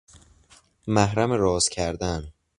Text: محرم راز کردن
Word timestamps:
محرم 0.87 1.31
راز 1.31 1.69
کردن 1.69 2.33